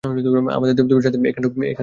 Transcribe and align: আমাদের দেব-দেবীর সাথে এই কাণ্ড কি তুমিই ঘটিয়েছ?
আমাদের 0.57 0.75
দেব-দেবীর 0.77 1.05
সাথে 1.07 1.17
এই 1.29 1.33
কাণ্ড 1.35 1.45
কি 1.49 1.53
তুমিই 1.55 1.67
ঘটিয়েছ? 1.69 1.77